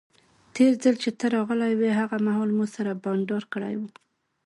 [0.53, 3.89] تیر ځل چې ته راغلی وې هغه مهال مو سره بانډار کړی وو.